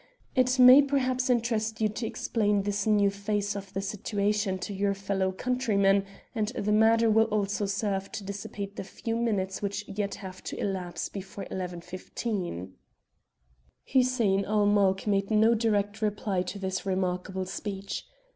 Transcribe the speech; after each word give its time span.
It 0.35 0.57
may 0.57 0.81
perhaps 0.81 1.29
interest 1.29 1.79
you 1.79 1.87
to 1.89 2.07
explain 2.07 2.63
this 2.63 2.87
new 2.87 3.11
phase 3.11 3.55
of 3.55 3.71
the 3.73 3.83
situation 3.83 4.57
to 4.57 4.73
your 4.73 4.95
fellow 4.95 5.31
countrymen, 5.31 6.05
and 6.33 6.47
the 6.55 6.71
matter 6.71 7.07
will 7.07 7.25
also 7.25 7.67
serve 7.67 8.11
to 8.13 8.23
dissipate 8.23 8.77
the 8.77 8.83
few 8.83 9.15
minutes 9.15 9.61
which 9.61 9.87
yet 9.87 10.15
have 10.15 10.43
to 10.45 10.59
elapse 10.59 11.07
before 11.07 11.45
11.15." 11.51 12.69
Hussein 13.93 14.43
ul 14.43 14.65
Mulk 14.65 15.05
made 15.05 15.29
no 15.29 15.53
direct 15.53 16.01
reply 16.01 16.41
to 16.41 16.57
this 16.57 16.83
remarkable 16.83 17.45
speech. 17.45 18.07